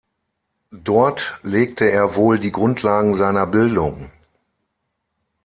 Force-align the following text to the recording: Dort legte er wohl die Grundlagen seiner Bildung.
Dort 0.83 1.37
legte 1.43 1.85
er 1.87 2.15
wohl 2.15 2.39
die 2.39 2.51
Grundlagen 2.51 3.13
seiner 3.13 3.45
Bildung. 3.45 4.11